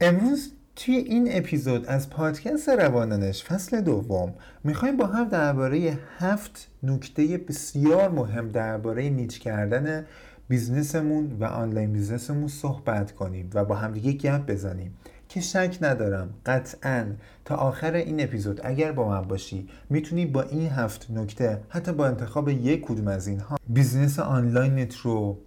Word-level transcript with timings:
امروز 0.00 0.52
توی 0.76 0.94
این 0.94 1.28
اپیزود 1.30 1.86
از 1.86 2.10
پادکست 2.10 2.68
روان‌دانش 2.68 3.44
فصل 3.44 3.80
دوم 3.80 4.34
می‌خوایم 4.64 4.96
با 4.96 5.06
هم 5.06 5.28
درباره 5.28 5.98
هفت 6.18 6.68
نکته 6.82 7.38
بسیار 7.38 8.08
مهم 8.08 8.48
درباره 8.48 9.08
niche 9.08 9.38
کردن 9.38 10.06
business 10.48 11.12
مون 11.12 11.36
و 11.40 11.44
online 11.44 11.92
business 11.92 12.33
مون 12.33 12.48
صحبت 12.48 13.12
کنیم 13.12 13.50
و 13.54 13.64
با 13.64 13.74
هم 13.74 13.92
دیگه 13.92 14.12
گپ 14.12 14.46
بزنیم 14.46 14.96
که 15.28 15.40
شک 15.40 15.78
ندارم 15.80 16.34
قطعا 16.46 17.06
تا 17.44 17.56
آخر 17.56 17.92
این 17.92 18.22
اپیزود 18.22 18.60
اگر 18.64 18.92
با 18.92 19.08
من 19.08 19.22
باشی 19.22 19.68
می‌تونی 19.90 20.26
با 20.26 20.42
این 20.42 20.68
هفت 20.68 21.10
نکته 21.10 21.60
حتی 21.68 21.92
با 21.92 22.06
انتخاب 22.06 22.48
یک 22.48 22.82
کدوم 22.82 23.08
از 23.08 23.26
اینها 23.26 23.56
business 23.68 24.18
آنلاینت 24.18 24.96
رو 24.96 25.38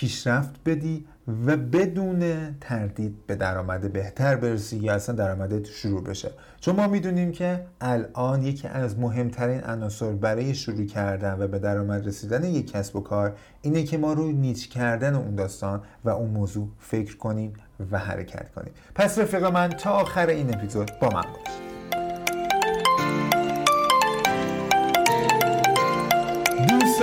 پیشرفت 0.00 0.50
بدی 0.66 1.04
و 1.46 1.56
بدون 1.56 2.22
تردید 2.60 3.26
به 3.26 3.34
درآمد 3.34 3.92
بهتر 3.92 4.36
برسی 4.36 4.76
یا 4.76 4.94
اصلا 4.94 5.14
درآمدت 5.14 5.66
شروع 5.66 6.04
بشه. 6.04 6.30
چون 6.60 6.76
ما 6.76 6.86
می‌دونیم 6.86 7.32
که 7.32 7.60
الان 7.80 8.42
یکی 8.42 8.68
از 8.68 8.98
مهمترین 8.98 9.60
عناصر 9.60 10.12
برای 10.12 10.54
شروع 10.54 10.86
کردن 10.86 11.36
و 11.40 11.48
به 11.48 11.58
درآمد 11.58 12.06
رسیدن 12.06 12.44
یک 12.44 12.72
کسب 12.72 12.96
و 12.96 13.00
کار 13.00 13.36
اینه 13.62 13.82
که 13.82 13.98
ما 13.98 14.12
رو 14.12 14.32
نیچ 14.32 14.68
کردن 14.68 15.14
اون 15.14 15.34
داستان 15.34 15.82
و 16.04 16.10
اون 16.10 16.30
موضوع 16.30 16.68
فکر 16.78 17.16
کنیم 17.16 17.52
و 17.90 17.98
حرکت 17.98 18.50
کنیم. 18.54 18.72
پس 18.94 19.18
رفیق 19.18 19.44
من 19.44 19.68
تا 19.68 19.90
آخر 19.90 20.26
این 20.26 20.54
اپیزود 20.54 20.90
با 21.00 21.08
من 21.08 21.22
باش. 21.22 21.67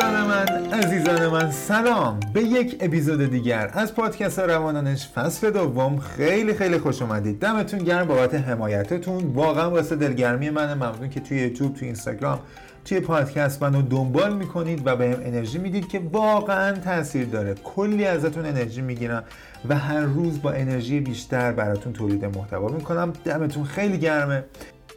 دوستان 0.05 0.27
من 0.27 0.73
عزیزان 0.73 1.27
من 1.27 1.51
سلام. 1.51 2.19
به 2.33 2.41
یک 2.41 2.77
اپیزود 2.79 3.29
دیگر 3.29 3.69
از 3.73 3.95
پادکست 3.95 4.39
روان‌دانش 4.39 5.07
فصل 5.07 5.51
دوم. 5.51 5.99
خیلی 5.99 6.53
خیلی 6.53 6.77
خوش 6.77 7.01
اومدید. 7.01 7.39
دمتون 7.39 7.79
گرم 7.79 8.07
بابت 8.07 8.35
حمایتتون. 8.35 9.23
واقعا 9.33 9.69
واسه 9.71 9.95
دلگرمی 9.95 10.49
من 10.49 10.73
ممنون 10.73 11.09
که 11.09 11.19
توی 11.19 11.37
یوتیوب 11.37 11.73
توی 11.73 11.87
اینستاگرام 11.87 12.39
توی 12.85 12.99
پادکست 12.99 13.63
منو 13.63 13.81
دنبال 13.81 14.33
می‌کنید 14.33 14.81
و 14.87 14.95
بهم 14.95 15.11
به 15.11 15.27
انرژی 15.27 15.57
می‌دید 15.57 15.87
که 15.87 16.01
واقعا 16.11 16.71
تاثیر 16.71 17.25
داره. 17.25 17.53
کلی 17.63 18.05
ازتون 18.05 18.45
انرژی 18.45 18.81
می‌گیرم 18.81 19.23
و 19.69 19.77
هر 19.77 20.01
روز 20.01 20.41
با 20.41 20.51
انرژی 20.51 20.99
بیشتر 20.99 21.51
براتون 21.51 21.93
تولید 21.93 22.25
محتوا 22.25 22.67
می‌کنم. 22.67 23.13
دمتون 23.25 23.63
خیلی 23.63 23.97
گرمه. 23.97 24.43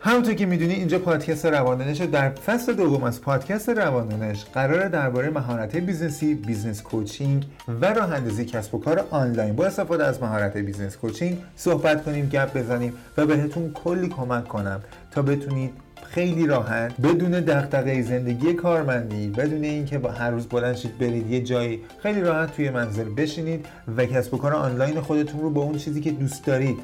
همونطور 0.00 0.34
که 0.34 0.46
می‌دونی 0.46 0.74
اینجا 0.74 0.98
پادکست 0.98 1.46
روان‌دانش 1.46 2.00
در 2.00 2.30
فصل 2.30 2.74
دوم 2.74 3.04
از 3.04 3.20
پادکست 3.20 3.68
روان‌دانش 3.68 4.44
قراره 4.44 4.88
درباره 4.88 5.30
مهارت 5.30 5.76
business 5.76 6.34
ی، 6.34 6.44
business 6.44 6.82
coaching 6.82 7.44
و 7.80 7.94
راه 7.94 8.12
اندازی 8.12 8.44
کسب 8.44 8.74
و 8.74 8.78
کار 8.78 9.04
آنلاین 9.10 9.56
با 9.56 9.66
استفاده 9.66 10.04
از 10.04 10.22
مهارت 10.22 10.56
business 10.56 10.96
coaching 10.96 11.38
صحبت 11.56 12.04
کنیم، 12.04 12.28
گپ 12.28 12.58
بزنیم 12.58 12.92
و 13.16 13.26
بهتون 13.26 13.72
کلی 13.72 14.08
کمک 14.08 14.48
کنم 14.48 14.80
تا 15.10 15.22
بتونید 15.22 15.70
خیلی 16.02 16.46
راحت 16.46 17.00
بدون 17.00 17.30
دغدغه 17.30 18.02
زندگی 18.02 18.52
کارمندی 18.52 19.28
بدون 19.28 19.64
اینکه 19.64 19.98
با 19.98 20.10
هر 20.10 20.30
روز 20.30 20.46
بلند 20.46 20.98
برید 21.00 21.30
یه 21.30 21.40
جایی 21.40 21.80
خیلی 22.02 22.20
راحت 22.20 22.56
توی 22.56 22.70
منزل 22.70 23.08
بشینید 23.14 23.66
و 23.96 24.06
کسب 24.06 24.34
و 24.34 24.38
کار 24.38 24.54
آنلاین 24.54 25.00
خودتون 25.00 25.40
رو 25.40 25.50
با 25.50 25.62
اون 25.62 25.78
چیزی 25.78 26.00
که 26.00 26.10
دوست 26.10 26.46
دارید 26.46 26.78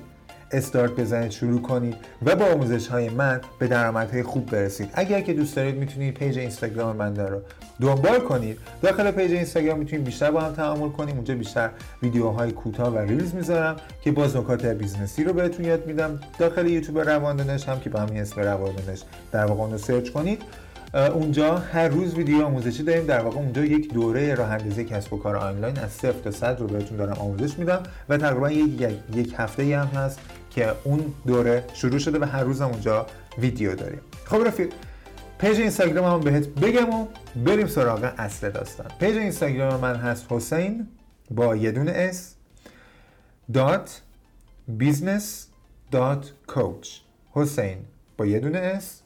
استارت 0.57 0.91
بزنید 0.91 1.31
شروع 1.31 1.63
کنید 1.63 1.97
و 2.27 2.37
با 2.37 2.45
آموزش 2.45 2.87
های 2.87 3.09
من 3.09 3.41
به 3.59 3.67
درآمدهای 3.67 4.23
خوب 4.23 4.51
برسید. 4.51 4.91
اگر 4.95 5.21
که 5.21 5.33
دوست 5.33 5.57
دارید 5.57 5.77
می‌تونید 5.77 6.15
page 6.15 6.39
اینستاگرام 6.39 6.97
من 6.97 7.17
رو 7.17 7.41
دنبال 7.81 8.19
کنید. 8.19 8.59
داخل 8.83 9.11
page 9.11 9.33
اینستاگرام 9.33 9.79
می‌تونید 9.79 10.05
بیشتر 10.05 10.31
با 10.31 10.41
هم 10.41 10.53
تعامل 10.53 10.89
کنیم. 10.89 11.15
اونجا 11.15 11.35
بیشتر 11.35 11.71
ویدیوهای 12.03 12.53
کوتاه 12.53 12.95
و 12.95 12.99
reels 12.99 13.35
می‌ذارم 13.35 13.77
که 14.03 14.13
باز 14.13 14.37
نکات 14.37 14.67
business 14.67 15.18
ی 15.18 15.25
رو 15.25 15.33
بهتون 15.33 15.65
یاد 15.65 15.87
میدم. 15.87 16.21
داخل 16.39 16.67
یوتیوب 16.67 16.99
روان‌دانش 16.99 17.69
هم 17.69 17.81
که 17.81 17.91
با 17.91 18.01
همین 18.01 18.21
اسم 18.21 18.41
روان‌دانش 18.41 19.03
در 19.33 19.45
واقع 19.45 19.63
اونو 19.63 19.79
سرچ 19.79 20.11
کنید. 20.11 20.43
اونجا 21.15 21.57
هر 21.57 21.89
روز 21.89 22.15
ویدیو 22.15 22.45
آموزشی 22.45 22.83
داریم. 22.83 23.07
در 23.07 23.21
واقع 23.21 23.37
اونجا 23.37 23.65
یک 23.65 23.95
دوره 23.95 24.35
راه 24.35 24.51
اندازی 24.51 24.85
کسب 24.85 25.13
و 25.13 25.19
کار 25.19 25.37
آنلاین 25.37 25.79
از 25.79 25.91
صفر 25.93 26.21
تا 26.25 26.31
صد 26.31 26.61
رو 26.61 26.67
بهتون 26.67 26.97
دارم 26.97 27.17
آموزش 27.21 27.59
میدم 27.59 27.83
و 28.09 28.17
تقریبا 28.17 28.51
یک, 28.51 28.83
یک 29.15 29.35
هفته 29.39 29.79
هم 29.79 29.87
هست 29.87 30.21
که 30.55 30.75
اون 30.85 31.15
دوره 31.27 31.65
شروع 31.75 31.99
شده 31.99 32.19
و 32.19 32.25
هر 32.25 32.45
روز 32.45 32.61
هم 32.61 32.69
اونجا 32.69 33.07
ویدیو 33.39 33.75
داریم. 33.75 34.01
خب 34.25 34.37
رفیق 34.47 34.73
page 35.39 35.61
اینستاگرام 35.61 36.15
هم 36.15 36.21
بهت 36.21 36.47
بگم 36.47 36.91
و 36.91 37.07
بریم 37.45 37.67
سراغ 37.67 38.13
اصل 38.19 38.51
داستان. 38.51 38.87
page 39.01 39.17
اینستاگرام 39.17 39.81
من 39.81 39.97
هست 39.97 40.27
حسین 40.33 40.89
با 41.31 41.57
یه 41.57 41.71
دونه 41.71 41.93
S 41.95 42.35
dot 43.53 44.03
business 44.69 45.47
dot 45.91 46.33
coach. 46.47 46.89
حسین 47.33 47.79
با 48.17 48.27
یه 48.27 48.41
دونه 48.41 48.59
S 48.59 49.01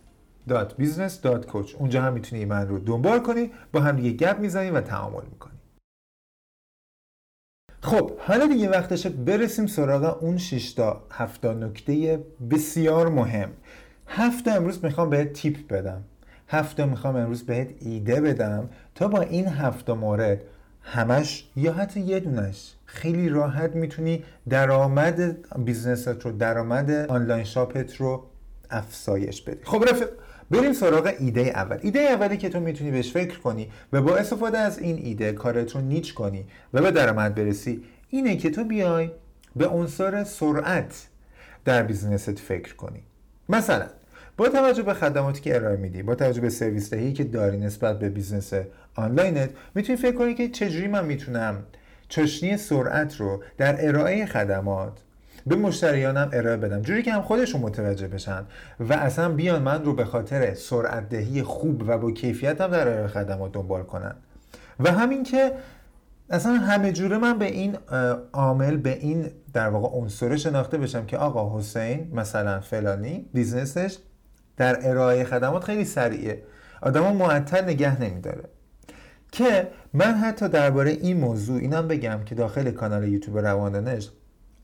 dot 0.48 0.76
business 0.76 1.20
dot 1.20 1.47
coach. 1.47 1.75
اونجا 1.75 2.03
هم 2.03 2.12
می‌تونی 2.12 2.44
من 2.44 2.69
رو 2.69 2.78
دنبال 2.78 3.19
کنی 3.19 3.50
با 3.72 3.80
هم 3.80 3.97
دیگه 3.97 4.26
گپ 4.26 4.38
می‌زنی 4.38 4.70
و 4.70 4.80
تعامل 4.80 5.25
می‌کنی 5.30 5.57
خب 7.81 8.19
حالا 8.19 8.47
دیگه 8.47 8.69
وقتشه 8.69 9.09
برسیم 9.09 9.66
سراغ 9.66 10.22
اون 10.22 10.39
6 10.39 10.72
تا 10.72 11.03
7 11.11 11.44
نکته 11.44 12.25
بسیار 12.50 13.09
مهم. 13.09 13.50
هفت 14.06 14.38
تا 14.38 14.48
امروز 14.49 14.84
می‌خوام 14.84 15.11
بهت 15.11 15.33
tip 15.32 15.69
بدم. 15.69 16.05
هفت 16.48 16.75
تا 16.75 16.84
می‌خوام 16.84 17.16
امروز 17.16 17.47
بهت 17.47 17.69
ایده 17.81 18.21
بدم 18.21 18.69
تا 18.94 19.09
با 19.09 19.21
این 19.21 19.47
هفت 19.47 19.91
مورد 19.91 20.43
همش 20.83 21.44
یا 21.56 21.72
حتی 21.72 22.00
یه 22.00 22.21
دونش 22.21 22.75
خیلی 22.84 23.28
راحت 23.28 23.77
می‌تونی 23.77 24.25
درآمد 24.49 25.37
business 25.64 26.04
ت 26.04 26.09
رو 26.09 26.33
درآمد 26.33 26.91
online 26.91 27.44
shop 27.44 27.86
ت 27.86 27.97
رو 27.97 28.25
افزایش 28.71 29.43
بدی. 29.43 29.65
خب 29.65 29.84
رفیق 29.91 30.09
بریم 30.50 30.72
سراغ 30.72 31.12
ایده 31.19 31.41
اول. 31.41 31.78
ایده 31.82 32.00
اولی 32.00 32.36
که 32.36 32.48
تو 32.48 32.60
می‌تونی 32.60 32.91
بهش 32.91 33.12
فکر 33.12 33.38
کنی 33.38 33.70
و 33.92 34.03
با 34.03 34.16
استفاده 34.16 34.59
از 34.59 34.78
این 34.78 34.98
ایده 34.98 35.32
کارت 35.32 35.75
رو 35.75 35.81
niche 35.81 36.14
کنی 36.14 36.47
و 36.75 36.82
به 36.82 36.91
درآمد 36.91 37.34
برسی 37.34 37.84
اینه 38.10 38.36
که 38.36 38.50
تو 38.50 38.64
بیای 38.64 39.10
به 39.56 39.66
عنصر 39.66 40.25
سرعت 40.25 41.06
در 41.64 41.82
business 41.82 42.32
ت 42.32 42.38
فکر 42.38 42.75
کنی. 42.75 43.03
مثلا 43.48 43.86
با 44.36 44.48
توجه 44.48 44.82
به 44.82 44.94
خدماتی 44.94 45.41
که 45.41 45.56
ارائه 45.56 45.76
میدی 45.76 46.03
با 46.03 46.14
توجه 46.14 46.41
به 46.41 46.48
سرویس 46.48 46.91
دهی 46.91 47.12
که 47.12 47.25
داری 47.25 47.56
نسبت 47.56 47.98
به 47.98 48.09
business 48.09 48.53
آنلاینت 48.94 49.50
می‌تونی 49.75 49.98
فکر 49.98 50.16
کنی 50.16 50.34
که 50.34 50.48
چجوری 50.48 50.88
من 50.88 51.04
می‌تونم 51.04 51.62
چاشنی 52.09 52.56
سرعت 52.56 53.16
رو 53.16 53.42
در 53.59 53.88
ارائه 53.88 54.26
خدمات 54.26 54.92
به 55.47 55.56
مشتریانم 55.56 56.31
ارائه 56.32 56.56
بدم. 56.56 56.82
جوری 56.82 57.03
که 57.03 57.12
هم 57.12 57.22
خودشون 57.22 57.60
متوجه 57.60 58.09
بشن 58.09 58.44
و 58.81 58.93
اصلا 58.93 59.28
بیان 59.28 59.62
من 59.62 59.84
رو 59.84 59.94
به 59.94 60.04
خاطر 60.04 60.54
سرعت 60.54 61.09
دهی 61.09 61.43
خوب 61.43 61.82
و 61.87 61.99
با 61.99 62.10
کیفیت 62.10 62.60
هم 62.60 62.71
در 62.71 62.88
ارائه 62.88 63.06
خدمات 63.06 63.53
دنبال 63.53 63.82
کنن. 63.82 64.15
و 64.81 64.93
همین 64.93 65.22
که 65.22 65.53
اصلا 66.31 66.53
همه 66.53 66.93
جوره 66.93 67.19
من 67.19 67.38
به 67.38 67.44
این 67.44 67.77
عامل 68.32 68.77
به 68.77 68.98
این 68.98 69.31
در 69.53 69.69
واقع 69.69 69.98
عنصر 69.98 70.37
شناخته 70.37 70.78
بشم 70.78 71.06
که 71.06 71.16
آقا 71.16 71.59
حسین 71.59 72.10
مثلا 72.15 72.60
فلانی 72.60 73.27
بیزنسش 73.34 73.98
در 74.56 74.88
ارائه 74.88 75.25
خدمات 75.25 75.65
خیلی 75.65 75.84
سریعه. 75.84 76.43
آدم 76.82 77.16
معطل 77.16 77.65
نگه 77.65 78.03
نمیداره. 78.03 78.44
که 79.32 79.69
من 79.93 80.15
حتی 80.15 80.48
درباره 80.48 80.91
این 80.91 81.16
موضوع 81.16 81.60
اینم 81.60 81.88
بگم 81.88 82.21
که 82.25 82.34
داخل 82.34 82.71
کانال 82.71 83.09
یوتیوب 83.09 83.38
رواندنش 83.38 84.10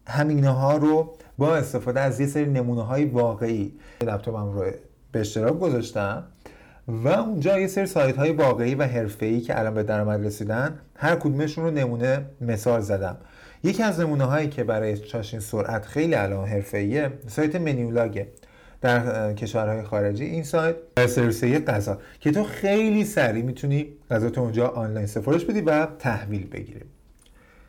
همینه 0.08 0.50
ها 0.50 0.76
رو 0.76 1.14
با 1.38 1.56
استفاده 1.56 2.00
از 2.00 2.20
یه 2.20 2.26
سری 2.26 2.46
نمونه 2.46 2.82
های 2.82 3.04
واقعی 3.04 3.72
لپتاپم 4.02 4.52
رو 4.52 4.64
به 5.12 5.20
اشتراک 5.20 5.58
گذاشتم 5.58 6.24
و 6.88 7.08
اونجا 7.08 7.58
یه 7.58 7.66
سری 7.66 7.86
سایت 7.86 8.16
های 8.16 8.32
واقعی 8.32 8.74
و 8.74 8.82
حرفه‌ای 8.82 9.40
که 9.40 9.58
الان 9.58 9.74
به 9.74 9.82
درآمد 9.82 10.26
رسیدن 10.26 10.78
هر 10.96 11.16
کدومشون 11.16 11.64
رو 11.64 11.70
نمونه 11.70 12.24
مثال 12.40 12.80
زدم. 12.80 13.16
یکی 13.64 13.82
از 13.82 14.00
نمونه 14.00 14.24
هایی 14.24 14.48
که 14.48 14.64
برای 14.64 14.98
چاشنی 14.98 15.40
سرعت 15.40 15.86
خیلی 15.86 16.14
الان 16.14 16.48
حرفه‌ایه 16.48 17.12
سایت 17.26 17.56
Menulog 17.56 18.19
ه 18.19 18.28
در 18.80 19.32
کشورهای 19.32 19.82
خارجی. 19.82 20.24
این 20.24 20.42
سایت 20.42 20.76
سرویسی 21.06 21.58
غذا 21.58 21.98
که 22.20 22.30
تو 22.30 22.44
خیلی 22.44 23.04
سریع 23.04 23.42
می‌تونی 23.42 23.86
غذا 24.10 24.30
تو 24.30 24.40
اونجا 24.40 24.68
آنلاین 24.68 25.06
سفارش 25.06 25.44
بدی 25.44 25.60
و 25.60 25.86
تحویل 25.86 26.46
بگیری. 26.46 26.80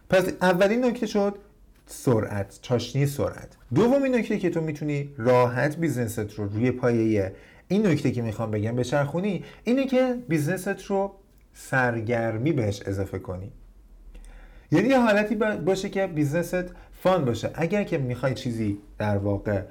پس 0.09 0.23
اولین 0.41 0.85
نکته 0.85 1.05
شد 1.05 1.35
سرعت 1.87 2.59
چاشنی 2.61 3.05
سرعت. 3.05 3.47
دومین 3.75 4.15
نکته 4.15 4.37
که 4.37 4.49
تو 4.49 4.61
می‌تونی 4.61 5.09
راحت 5.17 5.77
business 5.77 6.27
ت 6.27 6.33
رو 6.33 6.45
روی 6.45 6.71
پایه 6.71 7.33
این 7.67 7.87
نکته 7.87 8.11
که 8.11 8.21
می‌خوام 8.21 8.51
بگم 8.51 8.75
بچرخونی 8.75 9.43
اینه 9.63 9.85
که 9.85 10.15
business 10.29 10.77
ت 10.77 10.83
رو 10.83 11.15
سرگرمی 11.53 12.51
بهش 12.51 12.81
اضافه 12.85 13.19
کنی. 13.19 13.51
یعنی 14.71 14.87
یه 14.87 14.99
حالتی 14.99 15.35
باشه 15.65 15.89
که 15.89 16.07
business 16.07 16.59
ت 16.59 16.65
fun 17.03 17.25
باشه. 17.25 17.51
اگر 17.53 17.83
که 17.83 17.97
می‌خوای 17.97 18.33
چیزی 18.33 18.77
در 18.97 19.17
واقع 19.17 19.61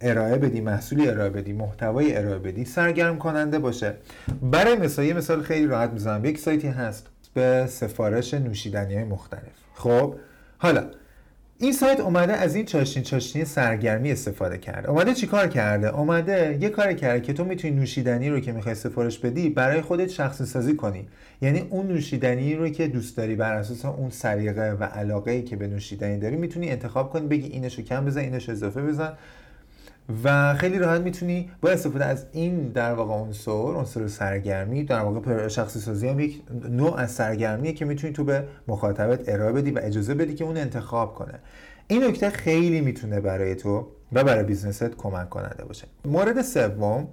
ارائه 0.00 0.36
بدی 0.36 0.60
محصولی 0.60 1.08
ارائه 1.08 1.30
بدی 1.30 1.52
محتوای 1.52 2.16
ارائه 2.16 2.38
بدی 2.38 2.64
سرگرم 2.64 3.18
کننده 3.18 3.58
باشه. 3.58 3.94
برای 4.42 4.76
مثال 4.76 5.04
یه 5.04 5.14
مثال 5.14 5.42
خیلی 5.42 5.66
راحت 5.66 5.90
می‌زنم. 5.90 6.24
یک 6.24 6.38
سایتی 6.38 6.68
هست 6.68 7.06
به 7.34 7.66
سفارش 7.68 8.34
نوشیدنی 8.34 8.94
های 8.94 9.04
مختلف. 9.04 9.42
خب؟ 9.74 10.14
حالا 10.58 10.90
این 11.62 11.72
سایت 11.72 12.00
اومده 12.00 12.32
از 12.32 12.54
این 12.54 12.64
چاشنی 12.64 13.02
چاشنی 13.02 13.44
سرگرمی 13.44 14.12
استفاده 14.12 14.58
کرده. 14.58 14.90
اومده 14.90 15.14
چیکار 15.14 15.48
کرده؟ 15.48 15.98
اومده 15.98 16.58
یه 16.60 16.68
کار 16.68 16.92
کرده 16.92 17.20
که 17.20 17.32
تو 17.32 17.44
می‌تونی 17.44 17.74
نوشیدنی 17.74 18.30
رو 18.30 18.40
که 18.40 18.52
می‌خوای 18.52 18.74
سفارش 18.74 19.18
بدی 19.18 19.48
برای 19.48 19.80
خودت 19.80 20.08
شخصی 20.08 20.44
سازی 20.44 20.76
کنی. 20.76 21.08
یعنی 21.40 21.66
اون 21.70 21.86
نوشیدنی 21.86 22.54
رو 22.54 22.68
که 22.68 22.88
دوست 22.88 23.16
داری 23.16 23.34
بر 23.34 23.56
اساس 23.56 23.84
اون 23.84 24.10
سریقه 24.10 24.70
و 24.80 24.84
علاقه 24.84 25.30
ای 25.30 25.42
که 25.42 25.56
به 25.56 25.66
نوشیدنی 25.66 26.18
داری 26.18 26.36
می‌تونی 26.36 26.70
انتخاب 26.70 27.10
کنی 27.10 27.26
بگی 27.26 27.48
اینشو 27.48 27.82
کم 27.82 28.04
بزن 28.04 28.20
اینشو 28.20 28.52
اضافه 28.52 28.82
بزن. 28.82 29.12
و 30.24 30.54
خیلی 30.54 30.78
راحت 30.78 31.00
می‌تونی 31.00 31.50
با 31.60 31.70
استفاده 31.70 32.04
از 32.04 32.26
این 32.32 32.68
در 32.68 32.92
واقع 32.92 33.14
عنصر 33.14 33.50
عنصر 33.50 34.08
سرگرمی 34.08 34.84
در 34.84 35.00
واقع 35.00 35.48
شخصی 35.48 35.78
سازی 35.78 36.08
هم 36.08 36.20
یک 36.20 36.42
نوع 36.70 36.96
از 36.96 37.10
سرگرمیه 37.10 37.72
که 37.72 37.84
می‌تونی 37.84 38.12
تو 38.12 38.24
به 38.24 38.44
مخاطبت 38.68 39.28
ارائه 39.28 39.52
بدی 39.52 39.70
و 39.70 39.80
اجازه 39.82 40.14
بدی 40.14 40.34
که 40.34 40.44
اون 40.44 40.56
انتخاب 40.56 41.14
کنه. 41.14 41.34
این 41.88 42.04
نکته 42.04 42.30
خیلی 42.30 42.80
می‌تونه 42.80 43.20
برای 43.20 43.54
تو 43.54 43.86
و 44.12 44.24
برای 44.24 44.44
بیزنست 44.44 44.96
کمک 44.96 45.28
کننده 45.28 45.64
باشه. 45.64 45.86
مورد 46.04 46.42
سوم 46.42 47.08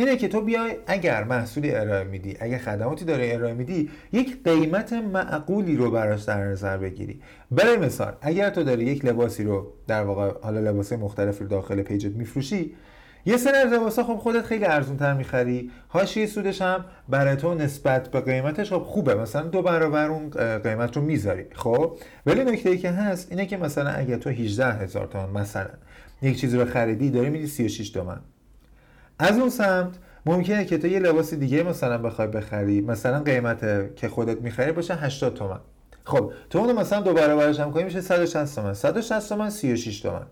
اینه 0.00 0.16
که 0.16 0.28
تو 0.28 0.40
بیای 0.40 0.76
اگر 0.86 1.24
محصولی 1.24 1.74
ارائه 1.74 2.04
میدی 2.04 2.36
اگر 2.40 2.58
خدماتی 2.58 3.04
داره 3.04 3.30
ارائه 3.34 3.54
میدی 3.54 3.90
یک 4.12 4.42
قیمت 4.44 4.92
معقولی 4.92 5.76
رو 5.76 5.90
براش 5.90 6.22
در 6.22 6.44
نظر 6.44 6.76
بگیری. 6.76 7.20
برای 7.50 7.76
مثال 7.76 8.12
اگر 8.20 8.50
تو 8.50 8.62
داری 8.62 8.84
یک 8.84 9.04
لباسی 9.04 9.44
رو 9.44 9.72
در 9.86 10.02
واقع 10.02 10.32
حالا 10.42 10.60
لباسای 10.60 10.98
مختلف 10.98 11.38
رو 11.38 11.46
داخل 11.46 11.82
پیجت 11.82 12.10
میفروشی 12.10 12.74
یه 13.26 13.36
سری 13.36 13.56
از 13.56 13.72
لباسا 13.72 14.04
خب 14.04 14.16
خودت 14.16 14.44
خیلی 14.44 14.64
ارزون 14.64 14.96
تر 14.96 15.14
می‌خری 15.14 15.70
حاشیه 15.88 16.26
سودش 16.26 16.62
هم 16.62 16.84
برای 17.08 17.36
تو 17.36 17.54
نسبت 17.54 18.08
به 18.08 18.20
قیمتش 18.20 18.72
خب 18.72 18.82
خوبه. 18.82 19.14
مثلا 19.14 19.42
دو 19.42 19.62
برابر 19.62 20.08
اون 20.08 20.30
قیمت 20.58 20.96
رو 20.96 21.02
می‌ذاری. 21.02 21.44
خب؟ 21.52 21.98
ولی 22.26 22.44
نکته 22.44 22.70
ای 22.70 22.78
که 22.78 22.90
هست 22.90 23.30
اینه 23.30 23.46
که 23.46 23.56
مثلا 23.56 23.90
اگر 23.90 24.16
تو 24.16 24.30
18 24.30 24.72
هزار 24.72 25.06
تومان 25.06 25.30
مثلا 25.30 25.70
یک 26.22 26.40
چیزی 26.40 26.58
رو 26.58 26.64
خریدی 26.64 27.10
داری 27.10 27.30
میدی 27.30 27.46
36 27.46 27.90
تومن 27.90 28.20
از 29.20 29.38
اون 29.38 29.50
سمت 29.50 29.94
ممکنه 30.26 30.64
که 30.64 30.78
تو 30.78 30.86
یه 30.86 30.98
لباس 30.98 31.34
دیگه 31.34 31.62
مثلا 31.62 31.98
بخوای 31.98 32.28
بخری 32.28 32.80
مثلا 32.80 33.20
قیمت 33.20 33.60
که 33.96 34.08
خودت 34.08 34.40
می‌خری 34.40 34.72
باشه 34.72 34.94
80 34.94 35.34
تومن. 35.34 35.60
خب 36.04 36.32
تو 36.50 36.58
اونو 36.58 36.80
مثلا 36.80 37.00
دو 37.00 37.12
برابرش 37.14 37.60
هم 37.60 37.72
کنی 37.72 37.84
میشه 37.84 38.00
160 38.00 38.54
تومن. 38.54 38.74
160 38.74 39.28
تومن 39.28 39.50
36 39.50 40.00
تومن. 40.00 40.26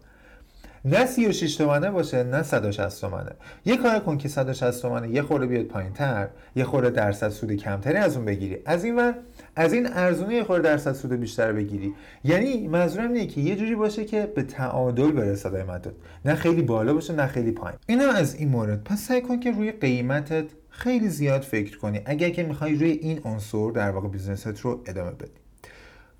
نه 0.85 1.06
36 1.06 1.56
تومنه 1.56 1.90
باشه 1.90 2.23
نه 2.23 2.43
160 2.43 3.00
تومنه. 3.00 3.31
یه 3.64 3.76
کار 3.76 3.99
کن 3.99 4.19
که 4.19 4.29
160 4.29 4.82
تومنه 4.82 5.08
یه 5.08 5.23
خورده 5.23 5.46
بیاد 5.46 5.64
پایین 5.64 5.93
تر 5.93 6.29
یه 6.56 6.64
خورده 6.64 6.91
درصد 6.91 7.29
سود 7.29 7.52
کمتری 7.52 7.96
از 7.96 8.17
اون 8.17 8.25
بگیری. 8.25 8.58
از 8.67 8.84
این 8.84 8.96
ور 8.96 9.14
از 9.58 9.72
این 9.72 9.87
ارزونه 9.93 10.34
یه 10.34 10.44
خورده 10.44 10.62
درصد 10.62 10.93
سود 10.93 11.12
بیشتر 11.12 11.52
بگیری. 11.52 11.94
یعنی 12.25 12.69
منظورم 12.69 13.12
اینه 13.12 13.26
که 13.26 13.40
یه 13.40 13.56
جوری 13.56 13.75
باشه 13.75 14.05
که 14.05 14.26
به 14.26 14.43
تعادل 14.43 15.10
برسه 15.10 15.49
قیمتت 15.49 15.93
نه 16.25 16.34
خیلی 16.34 16.62
بالا 16.62 16.94
باشه 16.94 17.14
نه 17.14 17.26
خیلی 17.26 17.50
پایین. 17.50 17.78
اینا 17.87 18.10
از 18.12 18.34
این 18.34 18.49
مورد. 18.49 18.84
پس 18.84 18.99
سعی 18.99 19.20
کن 19.20 19.40
که 19.40 19.50
روی 19.50 19.72
قیمتت 19.72 20.44
خیلی 20.70 21.08
زیاد 21.08 21.43
فکر 21.43 21.78
کنی. 21.78 22.00
اگر 22.05 22.31
که 22.31 22.43
می‌خوای 22.43 22.75
روی 22.75 22.90
این 22.90 23.20
عنصر 23.25 23.70
در 23.70 23.90
واقع 23.90 24.08
business 24.09 24.55
ت 24.55 24.61
رو 24.60 24.82
ادامه 24.87 25.10
بدی. 25.10 25.31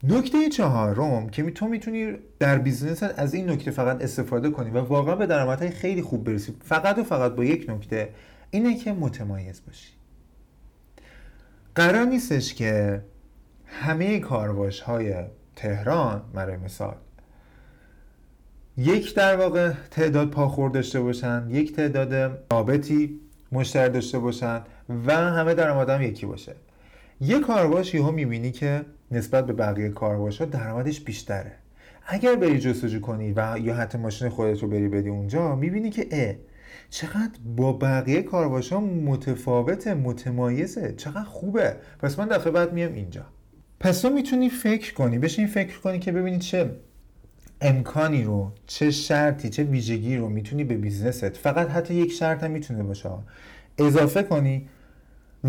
نکته 0.02 0.49
چهارم 0.49 1.29
که 1.29 1.50
تو 1.50 1.69
می‌تونی 1.69 2.12
در 2.38 2.58
business 2.59 2.98
ت 2.98 3.03
از 3.02 3.35
این 3.35 3.50
نکته 3.50 3.70
فقط 3.70 4.02
استفاده 4.02 4.50
کنی 4.50 4.70
و 4.70 4.79
واقعا 4.79 5.17
به 5.17 5.26
درآمدهای 5.26 5.70
خیلی 5.70 6.02
خوب 6.02 6.25
برسی. 6.25 6.56
فقط 6.64 6.99
و 6.99 7.02
فقط 7.02 7.32
با 7.32 7.44
یک 7.44 7.70
نکته 7.70 8.08
اینه 8.50 8.76
که 8.76 8.93
متمایز 8.93 9.62
باشی. 9.67 9.88
قرار 11.75 12.05
نیستش 12.05 12.55
که 12.55 13.02
همه 13.69 14.20
کارواش 14.20 14.81
های 14.81 15.15
تهران 15.56 16.23
برای 16.35 16.56
مثال 16.56 16.97
یک 18.76 19.15
در 19.15 19.37
واقع 19.37 19.73
تعداد 19.91 20.31
پاخور 20.31 20.70
داشته 20.70 21.00
باشن 21.00 21.47
یک 21.50 21.76
تعداد 21.76 22.38
ثابتی 22.53 23.20
مشتری 23.53 23.93
داشته 23.93 24.19
باشن 24.19 24.62
و 25.06 25.17
همه 25.17 25.55
درآمد 25.55 26.00
یکی 26.00 26.26
باشه. 26.26 26.55
یه 27.20 27.41
کارواش 27.41 27.94
یهو 27.94 28.11
می‌بینی 28.11 28.50
که 28.50 28.85
نسبت 29.11 29.47
به 29.47 29.53
بقیه 29.53 29.88
کارواش 29.88 30.41
ها 30.41 30.44
درآمدش 30.44 31.00
بیشتره. 31.00 31.53
اگر 32.06 32.37
بری 32.37 32.59
جستجو 32.59 33.00
کنی 33.00 33.32
و 33.37 33.59
یا 33.62 33.75
حتی 33.75 33.99
ماشین 33.99 34.29
خودت 34.29 34.62
رو 34.62 34.69
بری 34.69 34.88
بدی 34.88 35.09
اونجا 35.09 35.56
می‌بینی 35.56 35.91
که 35.91 36.09
اه 36.11 36.35
چقدر 36.91 37.38
با 37.56 37.73
بقیه 37.73 38.23
کارواش 38.23 38.73
ها 38.73 38.81
متفاوته 38.81 39.94
متمایزه 39.94 40.94
چقدر 40.97 41.25
خوبه. 41.25 41.76
پس 41.99 42.19
من 42.19 42.29
دفعه 42.29 42.53
بعد 42.53 42.73
میام 42.73 42.93
اینجا. 42.93 43.25
پس 43.81 44.01
تو 44.01 44.11
می‌تونی 44.11 44.49
فکر 44.49 44.95
کنی 44.95 45.19
بشین 45.19 45.47
فکر 45.47 45.79
کنی 45.79 45.99
که 45.99 46.13
ببینی 46.13 46.39
چه 46.39 46.71
امکانی 47.61 48.25
رو 48.25 48.53
چه 48.67 48.91
شرطی 48.91 49.49
چه 49.49 49.63
ویژگی 49.63 50.17
رو 50.17 50.29
می‌تونی 50.29 50.65
به 50.65 50.77
business 50.77 51.18
ت. 51.18 51.29
فقط 51.29 51.69
حتی 51.69 51.95
یک 51.95 52.13
شرط 52.13 52.45
هم 52.45 52.51
می‌تونه 52.51 52.83
باشه 52.83 53.11
اضافه 53.79 54.23
کنی 54.23 54.69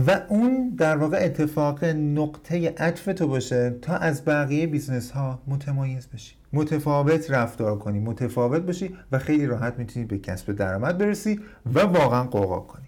و 0.07 0.21
اون 0.29 0.69
در 0.77 0.97
واقع 0.97 1.17
اتفاق 1.21 1.83
نقطه 1.85 2.69
عطف 2.77 3.05
تو 3.05 3.27
باشه 3.27 3.75
تا 3.81 3.95
از 3.95 4.25
بقیه 4.25 4.67
business 4.67 5.11
ها 5.11 5.41
متمایز 5.47 6.07
بشی. 6.07 6.35
متفاوت 6.53 7.31
رفتار 7.31 7.77
کنی 7.77 7.99
متفاوت 7.99 8.61
باشی 8.61 8.95
و 9.11 9.19
خیلی 9.19 9.45
راحت 9.45 9.73
می‌تونی 9.77 10.05
به 10.05 10.17
کسب 10.17 10.51
درآمد 10.51 10.97
برسی 10.97 11.39
و 11.73 11.79
واقعا 11.79 12.23
غوغا 12.23 12.59
کنی. 12.59 12.87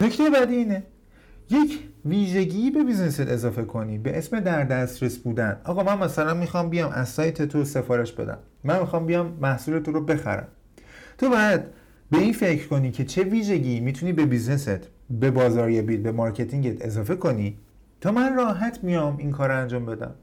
نکته 0.00 0.30
بعدی 0.30 0.54
اینه 0.54 0.82
یک 1.50 1.80
ویژگی 2.04 2.70
به 2.70 2.84
business 2.84 3.16
ت 3.16 3.20
اضافه 3.20 3.64
کنی 3.64 3.98
به 3.98 4.18
اسم 4.18 4.40
در 4.40 4.64
دسترس 4.64 5.18
بودن. 5.18 5.60
آقا 5.64 5.82
من 5.82 6.04
مثلا 6.04 6.34
می‌خوام 6.34 6.70
بیام 6.70 6.90
از 6.94 7.08
سایت 7.08 7.42
تو 7.42 7.64
سفارش 7.64 8.12
بدم. 8.12 8.38
من 8.64 8.80
می‌خوام 8.80 9.06
بیام 9.06 9.38
محصول 9.40 9.78
تو 9.78 9.92
رو 9.92 10.04
بخرم. 10.04 10.48
تو 11.18 11.28
باید 11.28 11.60
به 12.10 12.18
این 12.18 12.32
فکر 12.32 12.68
کنی 12.68 12.90
که 12.90 13.04
چه 13.04 13.22
ویژگی 13.22 13.80
می‌تونی 13.80 14.12
به 14.12 14.26
business 14.26 14.74
ت 14.74 14.80
به 15.10 15.30
بازاریابی 15.30 15.96
به 15.96 16.12
marketing 16.12 16.77
ت 16.77 16.84
اضافه 16.84 17.16
کنی 17.16 17.58
تا 18.00 18.12
من 18.12 18.36
راحت 18.36 18.84
میام 18.84 19.16
این 19.16 19.30
کار 19.30 19.50
انجام 19.50 19.86
بدم. 19.86 20.14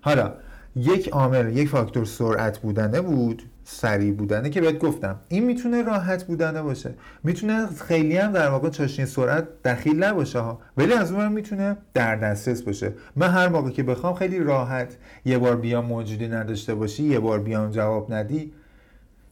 حالا 0.00 0.32
یک 0.76 1.08
عامل 1.08 1.56
یک 1.56 1.68
فاکتور 1.68 2.04
سرعت 2.04 2.58
بودنه 2.58 3.00
بود. 3.00 3.42
سریع 3.64 4.12
بودنه 4.12 4.50
که 4.50 4.60
بهت 4.60 4.78
گفتم. 4.78 5.20
این 5.28 5.44
می‌تونه 5.44 5.82
راحت 5.82 6.24
بودنه 6.24 6.62
باشه. 6.62 6.94
می‌تونه 7.24 7.66
خیلی 7.66 8.16
هم 8.16 8.32
در 8.32 8.48
واقع 8.48 8.70
چاشنی 8.70 9.06
سرعت 9.06 9.62
دخیل 9.64 10.04
نباشه 10.04 10.38
ها. 10.38 10.60
ولی 10.76 10.92
از 10.92 11.12
اون 11.12 11.32
می‌تونه 11.32 11.76
در 11.94 12.16
دسترس 12.16 12.62
باشه. 12.62 12.92
من 13.16 13.28
هر 13.28 13.48
موقع 13.48 13.70
که 13.70 13.82
بخوام 13.82 14.14
خیلی 14.14 14.38
راحت 14.38 14.96
یه 15.24 15.38
بار 15.38 15.56
بیام 15.56 15.84
موجودی 15.84 16.28
نداشته 16.28 16.74
باشی 16.74 17.04
یه 17.04 17.20
بار 17.20 17.40
بیام 17.40 17.70
جواب 17.70 18.12
ندی. 18.12 18.52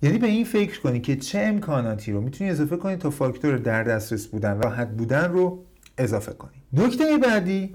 یعنی 0.02 0.18
به 0.18 0.26
این 0.26 0.44
فکر 0.44 0.80
کنی 0.80 1.00
که 1.00 1.16
چه 1.16 1.38
امکاناتی 1.38 2.12
رو 2.12 2.20
می‌تونی 2.20 2.50
اضافه 2.50 2.76
کنی 2.76 2.96
تا 2.96 3.10
فاکتور 3.10 3.56
در 3.56 3.82
دسترس 3.82 4.26
بودن 4.26 4.62
راحت 4.62 4.88
بودن 4.88 5.32
رو 5.32 5.64
اضافه 5.98 6.32
کنی. 6.32 6.62
نکته 6.72 7.18
بعدی 7.18 7.72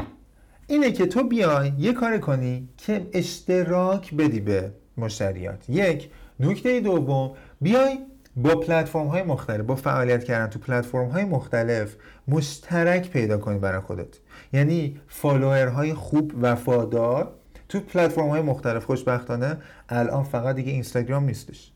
اینه 0.67 0.91
که 0.91 1.05
تو 1.05 1.23
بیای 1.23 1.71
یه 1.77 1.93
کار 1.93 2.17
کنی 2.17 2.69
که 2.77 3.07
اشتراک 3.13 4.15
بدی 4.15 4.39
به 4.39 4.71
مشتریات. 4.97 5.69
یک 5.69 6.09
نکته 6.39 6.79
دوم 6.79 7.31
بیای 7.61 7.99
با 8.35 8.55
پلتفرم 8.55 9.07
های 9.07 9.23
مختلف 9.23 9.61
با 9.61 9.75
فعالیت 9.75 10.23
کردن 10.23 10.47
تو 10.47 10.59
پلتفرم 10.59 11.09
های 11.09 11.25
مختلف 11.25 11.95
مشترک 12.27 13.09
پیدا 13.09 13.37
کنی 13.37 13.59
برای 13.59 13.79
خودت. 13.79 14.17
یعنی 14.53 14.99
follower 15.07 15.67
های 15.67 15.93
خوب 15.93 16.33
وفادار 16.41 17.33
تو 17.69 17.79
پلتفرم 17.79 18.29
های 18.29 18.41
مختلف. 18.41 18.85
خوشبختانه 18.85 19.57
الان 19.89 20.23
فقط 20.23 20.55
دیگه 20.55 20.71
اینستاگرام 20.71 21.25
نیستش. 21.25 21.71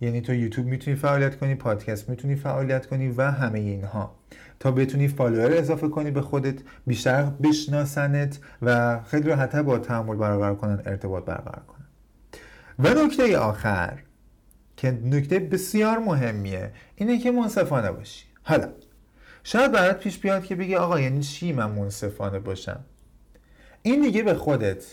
یعنی 0.00 0.20
تو 0.20 0.34
یوتیوب 0.34 0.66
می‌تونی 0.66 0.96
فعالیت 0.96 1.38
کنی 1.38 1.54
پادکست 1.54 2.08
می‌تونی 2.08 2.36
فعالیت 2.36 2.86
کنی 2.86 3.08
و 3.08 3.22
همه 3.22 3.58
اینها. 3.58 4.14
تا 4.60 4.70
بتونی 4.70 5.08
follower 5.08 5.52
اضافه 5.52 5.88
کنی 5.88 6.10
به 6.10 6.20
خودت 6.20 6.60
بیشتر 6.86 7.22
بشناسنت 7.22 8.38
و 8.62 9.00
خیلی 9.02 9.28
راحتتر 9.28 9.62
باهات 9.62 9.78
تعامل 9.78 10.16
برقرار 10.16 10.54
کنن 10.54 10.82
ارتباط 10.86 11.24
برقرار 11.24 11.62
کنن. 11.66 11.79
و 12.84 12.88
نکته 12.88 13.38
آخر 13.38 13.98
که 14.76 14.90
نکته 14.90 15.38
بسیار 15.38 15.98
مهمیه 15.98 16.72
اینه 16.96 17.18
که 17.18 17.30
منصفانه 17.30 17.92
باشی. 17.92 18.24
حالا 18.42 18.68
شاید 19.44 19.72
برات 19.72 19.98
پیش 19.98 20.18
بیاد 20.18 20.44
که 20.44 20.54
بگی 20.54 20.76
آقا 20.76 21.00
یعنی 21.00 21.20
چی 21.20 21.52
من 21.52 21.70
منصفانه 21.70 22.38
باشم؟ 22.38 22.84
این 23.82 24.02
دیگه 24.02 24.22
به 24.22 24.34
خودت 24.34 24.84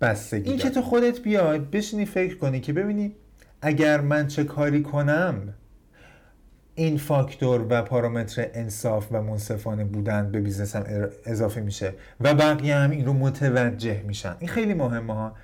بستگی 0.00 0.50
این 0.50 0.58
که 0.58 0.70
تو 0.70 0.82
خودت 0.82 1.20
بیای 1.20 1.58
بشینی 1.58 2.06
فکر 2.06 2.36
کنی 2.36 2.60
که 2.60 2.72
ببینی 2.72 3.16
اگر 3.62 4.00
من 4.00 4.26
چه 4.26 4.44
کاری 4.44 4.82
کنم 4.82 5.54
این 6.74 6.98
فاکتور 6.98 7.66
و 7.68 7.82
پارامتر 7.82 8.50
انصاف 8.54 9.06
و 9.10 9.22
منصفانه 9.22 9.84
بودن 9.84 10.32
به 10.32 10.40
بیزنسم 10.40 11.10
اضافه 11.26 11.60
میشه 11.60 11.94
و 12.20 12.34
بقیه 12.34 12.76
هم 12.76 12.90
این 12.90 13.06
رو 13.06 13.12
متوجه 13.12 14.02
میشن. 14.06 14.36
این 14.38 14.48
خیلی 14.48 14.74
مهمه 14.74 15.14
ها. 15.14 15.36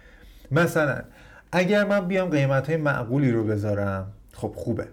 مثلا 0.50 1.02
اگر 1.58 1.84
من 1.84 2.08
بیام 2.08 2.30
قیمت 2.30 2.66
های 2.68 2.76
معقولی 2.76 3.30
رو 3.30 3.44
بذارم 3.44 4.12
خب 4.32 4.52
خوبه. 4.56 4.86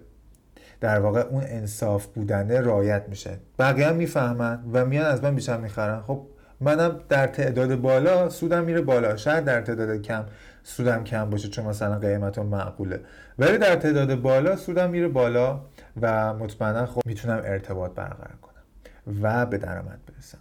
در 0.80 1.00
واقع 1.00 1.20
اون 1.20 1.42
انصاف 1.46 2.06
بودنه 2.06 2.60
رایت 2.60 3.04
میشه. 3.08 3.38
بقیه 3.58 3.86
هم 3.86 3.94
می‌فهمن 3.94 4.64
و 4.72 4.84
میان 4.84 5.06
از 5.06 5.22
من 5.22 5.34
بیشتر 5.34 5.56
می‌خرن. 5.56 6.00
خب 6.00 6.26
منم 6.60 7.00
در 7.08 7.26
تعداد 7.26 7.74
بالا 7.74 8.28
سودم 8.28 8.64
میره 8.64 8.80
بالا. 8.80 9.16
شاید 9.16 9.44
در 9.44 9.60
تعداد 9.60 10.02
کم 10.02 10.24
سودم 10.62 11.04
کم 11.04 11.30
باشه 11.30 11.48
چون 11.48 11.64
مثلا 11.64 11.98
قیمت 11.98 12.38
معقوله. 12.38 13.00
ولی 13.38 13.58
در 13.58 13.76
تعداد 13.76 14.14
بالا 14.14 14.56
سودم 14.56 14.90
میره 14.90 15.08
بالا 15.08 15.60
و 16.00 16.34
مطمئنا 16.34 16.86
خب 16.86 17.00
می‌تونم 17.06 17.40
ارتباط 17.44 17.94
برقرار 17.94 18.36
کنم 18.42 18.62
و 19.22 19.46
به 19.46 19.58
درآمد 19.58 19.98
برسم. 20.06 20.38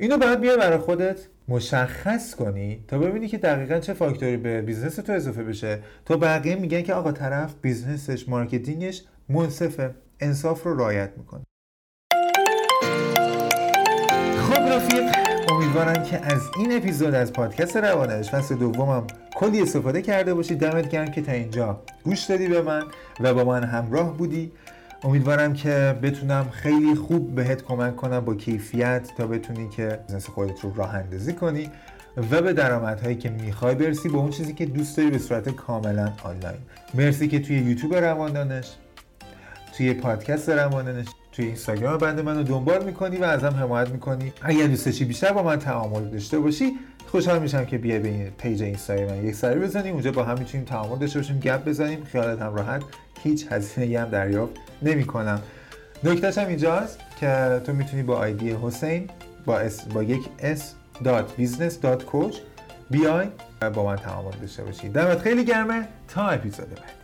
اینو 0.00 0.16
باید 0.16 0.40
بیای 0.40 0.56
برای 0.56 0.78
خودت 0.78 1.16
مشخص 1.48 2.34
کنی 2.34 2.84
تا 2.88 2.98
ببینی 2.98 3.28
که 3.28 3.38
دقیقا 3.38 3.78
چه 3.78 3.92
فاکتوری 3.92 4.36
به 4.36 4.62
business 4.62 4.96
تو 4.96 5.12
اضافه 5.12 5.44
بشه. 5.44 5.78
تا 6.04 6.16
بقیه 6.16 6.56
میگن 6.56 6.82
که 6.82 6.94
آقا 6.94 7.12
طرف 7.12 7.54
business 7.62 8.15
ش 8.15 8.28
marketing 8.28 8.88
ش 8.88 9.02
منصفه 9.28 9.94
انصاف 10.20 10.62
رو 10.62 10.78
رعایت 10.78 11.10
می‌کنه. 11.16 11.42
خب 14.36 14.62
رفیق 14.72 15.04
امیدوارم 15.50 16.02
که 16.02 16.16
از 16.26 16.40
این 16.58 16.76
اپیزود 16.76 17.14
از 17.14 17.32
پادکست 17.32 17.76
رواندانش 17.76 18.30
فصل 18.30 18.54
دومم 18.54 19.06
کلی 19.34 19.62
استفاده 19.62 20.02
کرده 20.02 20.34
باشی. 20.34 20.54
دمت 20.54 20.88
گرم 20.88 21.10
که 21.10 21.22
تا 21.22 21.32
اینجا 21.32 21.82
گوش 22.04 22.24
دادی 22.24 22.48
به 22.48 22.62
من 22.62 22.82
و 23.20 23.34
با 23.34 23.44
من 23.44 23.64
همراه 23.64 24.16
بودی. 24.16 24.52
امیدوارم 25.02 25.52
که 25.52 25.98
بتونم 26.02 26.50
خیلی 26.50 26.94
خوب 26.94 27.34
بهت 27.34 27.62
کمک 27.62 27.96
کنم 27.96 28.20
با 28.20 28.34
کیفیت 28.34 29.10
تا 29.16 29.26
بتونی 29.26 29.68
که 29.68 29.98
business 30.08 30.26
خودت 30.26 30.60
رو 30.60 30.74
راه 30.74 30.94
اندازی 30.94 31.32
کنی 31.32 31.70
و 32.30 32.42
به 32.42 32.52
درآمدهایی 32.52 33.16
که 33.16 33.30
می‌خوای 33.30 33.74
برسی 33.74 34.08
با 34.08 34.18
اون 34.18 34.30
چیزی 34.30 34.52
که 34.52 34.66
دوست 34.66 34.96
داری 34.96 35.10
به 35.10 35.18
صورت 35.18 35.48
کاملا 35.48 36.12
آنلاین. 36.22 36.58
مرسی 36.94 37.28
که 37.28 37.38
توی 37.38 37.56
یوتیوب 37.56 37.94
رواندانش 37.94 38.74
توی 39.76 39.94
پادکست 39.94 40.48
رواندانش 40.48 41.06
توی 41.32 41.44
اینستاگرام 41.44 41.98
بنده 41.98 42.20
منو 42.20 42.42
دنبال 42.42 42.84
می‌کنی 42.84 43.16
و 43.16 43.24
ازم 43.24 43.54
حمایت 43.60 43.88
می‌کنی. 43.88 44.32
اگر 44.42 44.66
دوست 44.66 44.86
داشتی 44.86 45.04
بیشتر 45.04 45.32
با 45.32 45.42
من 45.42 45.58
تعامل 45.58 46.04
داشته 46.04 46.38
باشی 46.38 46.72
خوشحال 47.10 47.38
میشم 47.38 47.64
که 47.64 47.78
بیای 47.78 47.98
به 47.98 48.08
این 48.08 48.30
page 48.30 48.62
اینستای 48.62 49.04
من 49.04 49.24
یک 49.24 49.34
سری 49.34 49.60
بزنیم. 49.60 49.92
اونجا 49.92 50.12
با 50.12 50.24
هم 50.24 50.38
می‌تونیم 50.38 50.66
تعامل 50.66 50.98
داشته 50.98 51.18
باشیم 51.18 51.38
گپ 51.38 51.64
بزنیم. 51.64 52.04
خیالت 52.04 52.42
هم 52.42 52.54
راحت. 52.54 52.82
هیچ 53.22 53.46
هزینه 53.50 54.00
هم 54.00 54.08
دریافت 54.08 54.54
نمی 54.82 55.04
کنم 55.04 55.42
نکتهش 56.04 56.38
هم 56.38 56.48
اینجاست 56.48 56.98
که 57.20 57.60
تو 57.66 57.72
می‌تونی 57.72 58.02
با 58.02 58.16
آیدی 58.16 58.56
حسین 58.62 59.10
با, 59.46 59.58
اس 59.58 59.84
با 59.84 60.02
یک 60.02 60.22
s 60.42 60.60
business 61.38 61.72
coach 62.12 62.36
بیای 62.90 63.26
با 63.74 63.84
من 63.84 63.96
تعامل 63.96 64.32
داشته 64.40 64.64
باشی. 64.64 64.88
دمت 64.88 65.18
خیلی 65.18 65.44
گرمه. 65.44 65.88
تا 66.08 66.28
اپیزود 66.28 66.68
بعد. 66.74 66.97